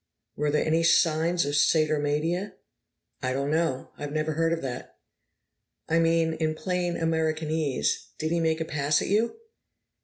[0.35, 2.53] "Were there any signs of Satyromania?"
[3.21, 3.91] "I don't know.
[3.99, 4.97] I never heard of that."
[5.87, 9.35] "I mean, in plain Americanese, did he make a pass at you?"